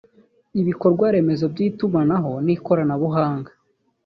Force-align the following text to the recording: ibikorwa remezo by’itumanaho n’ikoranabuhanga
ibikorwa 0.61 1.05
remezo 1.15 1.45
by’itumanaho 1.53 2.31
n’ikoranabuhanga 2.45 3.51